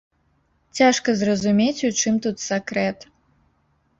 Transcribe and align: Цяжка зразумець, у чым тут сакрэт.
Цяжка 0.79 1.09
зразумець, 1.19 1.83
у 1.89 1.91
чым 2.03 2.17
тут 2.27 2.35
сакрэт. 2.47 2.99